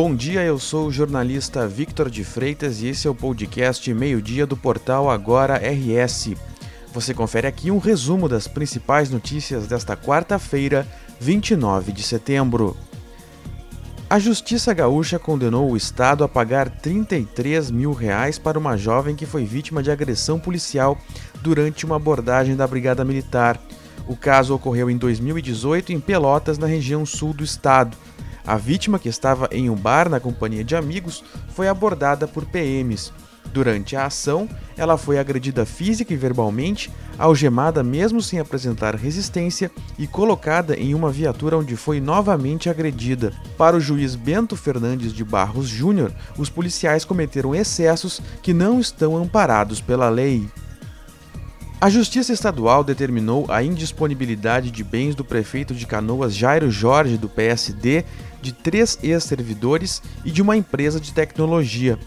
[0.00, 4.46] Bom dia, eu sou o jornalista Victor de Freitas e esse é o podcast Meio-Dia
[4.46, 6.36] do portal Agora RS.
[6.94, 10.86] Você confere aqui um resumo das principais notícias desta quarta-feira,
[11.18, 12.76] 29 de setembro.
[14.08, 19.26] A Justiça Gaúcha condenou o Estado a pagar 33 mil reais para uma jovem que
[19.26, 20.96] foi vítima de agressão policial
[21.42, 23.60] durante uma abordagem da Brigada Militar.
[24.06, 27.96] O caso ocorreu em 2018 em Pelotas, na região sul do estado.
[28.48, 33.12] A vítima, que estava em um bar na companhia de amigos, foi abordada por PMs.
[33.52, 40.06] Durante a ação, ela foi agredida física e verbalmente, algemada mesmo sem apresentar resistência e
[40.06, 43.34] colocada em uma viatura onde foi novamente agredida.
[43.58, 49.14] Para o juiz Bento Fernandes de Barros Júnior, os policiais cometeram excessos que não estão
[49.14, 50.48] amparados pela lei.
[51.80, 57.28] A Justiça Estadual determinou a indisponibilidade de bens do prefeito de Canoas Jairo Jorge, do
[57.28, 58.04] PSD,
[58.40, 61.98] de três ex-servidores e de uma empresa de tecnologia.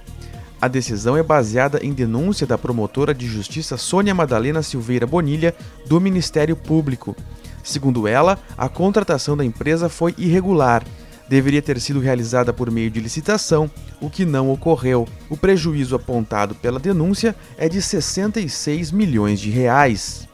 [0.62, 5.56] A decisão é baseada em denúncia da promotora de justiça Sônia Madalena Silveira Bonilha,
[5.88, 7.16] do Ministério Público.
[7.64, 10.84] Segundo ela, a contratação da empresa foi irregular
[11.32, 15.08] deveria ter sido realizada por meio de licitação, o que não ocorreu.
[15.30, 20.28] O prejuízo apontado pela denúncia é de 66 milhões de reais.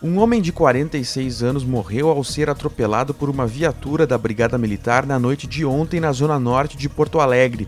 [0.00, 5.04] Um homem de 46 anos morreu ao ser atropelado por uma viatura da Brigada Militar
[5.04, 7.66] na noite de ontem na zona norte de Porto Alegre.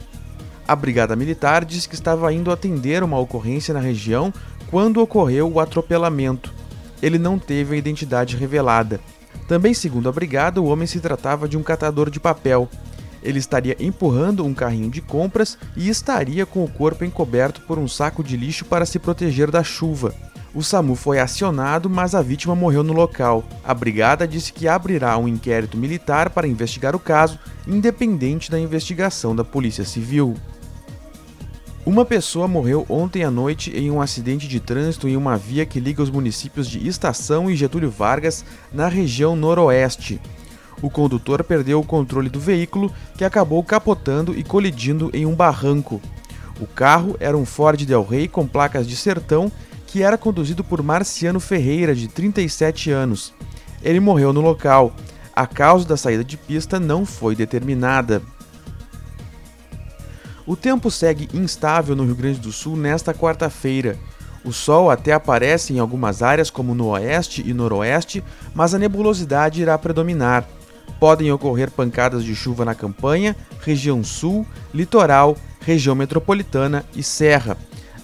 [0.66, 4.32] A Brigada Militar diz que estava indo atender uma ocorrência na região
[4.70, 6.54] quando ocorreu o atropelamento.
[7.02, 9.00] Ele não teve a identidade revelada.
[9.48, 12.68] Também, segundo a brigada, o homem se tratava de um catador de papel.
[13.24, 17.88] Ele estaria empurrando um carrinho de compras e estaria com o corpo encoberto por um
[17.88, 20.14] saco de lixo para se proteger da chuva.
[20.52, 23.44] O SAMU foi acionado, mas a vítima morreu no local.
[23.62, 27.38] A brigada disse que abrirá um inquérito militar para investigar o caso,
[27.68, 30.34] independente da investigação da Polícia Civil.
[31.86, 35.80] Uma pessoa morreu ontem à noite em um acidente de trânsito em uma via que
[35.80, 40.20] liga os municípios de Estação e Getúlio Vargas, na região noroeste.
[40.82, 46.00] O condutor perdeu o controle do veículo, que acabou capotando e colidindo em um barranco.
[46.60, 49.50] O carro era um Ford Del Rey com placas de sertão,
[49.90, 53.34] que era conduzido por Marciano Ferreira, de 37 anos.
[53.82, 54.94] Ele morreu no local.
[55.34, 58.22] A causa da saída de pista não foi determinada.
[60.46, 63.98] O tempo segue instável no Rio Grande do Sul nesta quarta-feira.
[64.44, 68.22] O sol até aparece em algumas áreas, como no oeste e noroeste,
[68.54, 70.48] mas a nebulosidade irá predominar.
[71.00, 77.56] Podem ocorrer pancadas de chuva na campanha, região sul, litoral, região metropolitana e serra.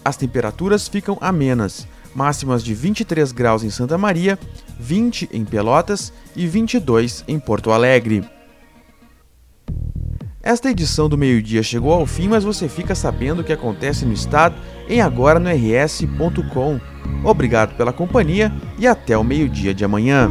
[0.06, 1.84] As temperaturas ficam amenas,
[2.14, 4.38] máximas de 23 graus em Santa Maria,
[4.78, 8.22] 20 em Pelotas e 22 em Porto Alegre.
[10.40, 14.12] Esta edição do meio-dia chegou ao fim, mas você fica sabendo o que acontece no
[14.12, 14.54] estado
[14.88, 16.78] em agora no rs.com.
[17.24, 20.30] Obrigado pela companhia e até o meio-dia de amanhã.